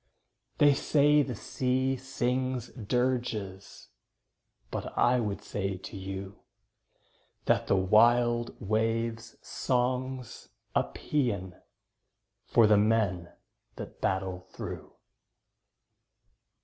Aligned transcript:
They 0.57 0.73
say 0.73 1.21
the 1.21 1.35
sea 1.35 1.95
sings 1.95 2.69
dirges, 2.69 3.89
But 4.71 4.97
I 4.97 5.19
would 5.19 5.43
say 5.43 5.77
to 5.77 5.95
you 5.95 6.39
That 7.45 7.67
the 7.67 7.75
wild 7.75 8.59
wave's 8.59 9.35
song's 9.47 10.49
a 10.73 10.85
paean 10.85 11.53
For 12.47 12.65
the 12.65 12.77
men 12.77 13.31
that 13.75 14.01
battle 14.01 14.47
through. 14.49 14.91